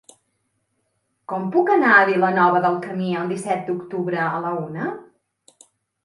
[1.33, 4.87] Com puc anar a Vilanova del Camí el disset d'octubre a la una?